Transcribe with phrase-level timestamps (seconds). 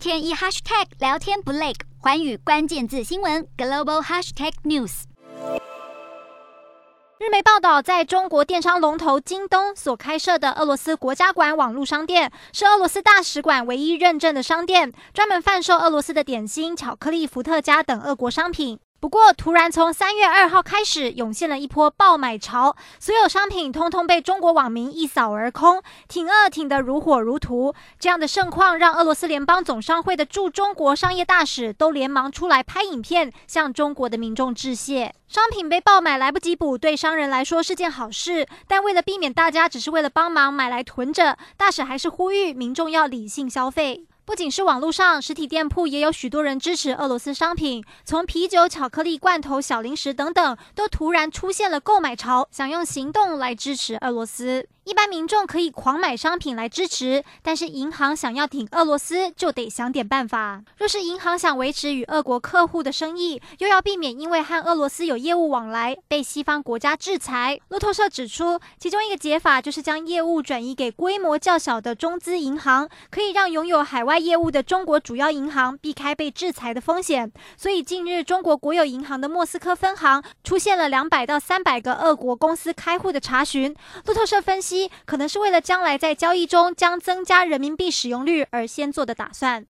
[0.00, 5.02] 天一 hashtag 聊天不累，环宇关键字新闻 global hashtag news。
[7.18, 18.80] 日媒报道，在中国电商龙头京东所开设的俄罗斯国家馆网络商店，是俄罗斯大使馆唯一认证的商店，专门贩售俄罗斯的点心、巧克力、伏特加等俄国商品。
[19.00, 27.74] 不过，突然从三月二号开始涌现了一波爆买潮，所有商品通通被中国网民一扫而空，挺饿挺得如火如荼。
[27.98, 35.14] 这样的盛况让俄罗斯联邦总商会的驻中国商业大使都连忙出来拍影片，向中国的民众致谢。
[35.26, 44.04] 商品被爆买来不及补，对商人来说是件好事，但为了避免大家只是为了帮忙买来囤着，大使还是呼吁民众要理性消费。
[44.24, 54.68] 不仅是网络上，实体店铺也有许多人支持俄罗斯商品，从啤酒、巧克力、罐头、小零食等等，都突然出现了购买潮，想用行动来支持俄罗斯。
[54.84, 60.62] 一般民众可以狂买商品来支持，但是银行想要挺俄罗斯，就得想点办法。
[60.78, 77.30] 若是银行想维持与俄国客户的生意，又要避免因为和俄罗斯有业务往来被西方国家制裁，路透社指出，其中一个解法就是将业务转移给规模较小的中资银行，可以让拥有海外外业务的中国主要银行避开被制裁的风险。
[77.56, 83.72] 所以近日，中国国有银行的莫斯科分行出现了两百到三百个俄国公司开户的查询。
[84.04, 84.90] 路透社分析。
[85.06, 89.58] 可能是为了将来在交易中将增加人民币使用率而先做的打算。